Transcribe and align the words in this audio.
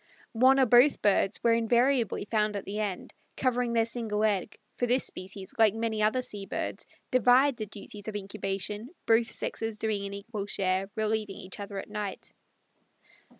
One 0.33 0.59
or 0.59 0.65
both 0.65 0.99
birds 1.03 1.39
were 1.43 1.53
invariably 1.53 2.25
found 2.25 2.55
at 2.55 2.65
the 2.65 2.79
end, 2.79 3.13
covering 3.37 3.73
their 3.73 3.85
single 3.85 4.23
egg, 4.23 4.57
for 4.79 4.87
this 4.87 5.05
species, 5.05 5.53
like 5.59 5.75
many 5.75 6.01
other 6.01 6.23
sea 6.23 6.47
birds, 6.47 6.87
divide 7.11 7.57
the 7.57 7.67
duties 7.67 8.07
of 8.07 8.15
incubation, 8.15 8.89
both 9.05 9.27
sexes 9.27 9.77
doing 9.77 10.03
an 10.07 10.13
equal 10.15 10.47
share, 10.47 10.89
relieving 10.95 11.37
each 11.37 11.59
other 11.59 11.77
at 11.77 11.87
night. 11.87 12.33